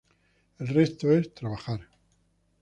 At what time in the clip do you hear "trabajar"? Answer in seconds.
1.35-1.87